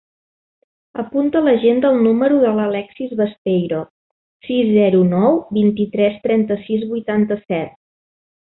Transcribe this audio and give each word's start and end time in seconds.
Apunta 1.01 1.41
a 1.41 1.45
l'agenda 1.47 1.91
el 1.95 1.99
número 2.05 2.39
de 2.45 2.53
l'Alexis 2.61 3.13
Besteiro: 3.21 3.83
sis, 4.49 4.73
zero, 4.81 5.05
nou, 5.15 5.39
vint-i-tres, 5.61 6.19
trenta-sis, 6.29 6.91
vuitanta-set. 6.97 7.79